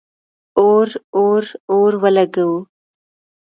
اور، 0.59 0.87
اور، 1.21 1.43
اور 1.73 1.91
ولګوو 2.03 2.59